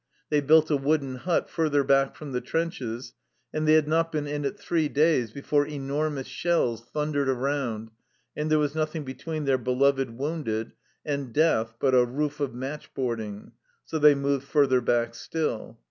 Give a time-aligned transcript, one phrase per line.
[0.31, 3.13] They built a wooden hut further back from the trenches,
[3.53, 7.91] and they had not been in it three days before enormous shells thundered around,
[8.35, 10.71] and there was nothing between their beloved wounded
[11.05, 13.51] and death but a roof of match boarding,
[13.85, 15.79] so they moved further back still.